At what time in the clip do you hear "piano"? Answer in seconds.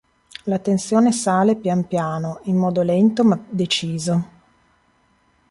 1.85-2.39